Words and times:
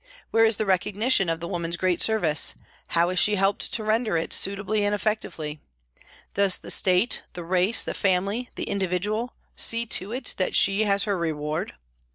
Where 0.31 0.45
is 0.45 0.57
the 0.57 0.65
recognition 0.65 1.29
of 1.29 1.41
the 1.41 1.47
woman's 1.47 1.77
great 1.77 2.01
service, 2.01 2.55
how 2.87 3.11
is 3.11 3.19
she 3.19 3.35
helped 3.35 3.71
to 3.73 3.83
render 3.83 4.17
it 4.17 4.33
suit 4.33 4.57
ably 4.57 4.83
and 4.83 4.95
efficiently; 4.95 5.61
does 6.33 6.57
the 6.57 6.71
State, 6.71 7.21
the 7.33 7.43
race, 7.43 7.83
the 7.83 7.93
family, 7.93 8.49
the 8.55 8.63
individual, 8.63 9.35
see 9.55 9.85
to 9.85 10.11
it 10.11 10.33
that 10.39 10.55
she 10.55 10.85
has 10.85 11.03
her 11.03 11.15
reward 11.19 11.75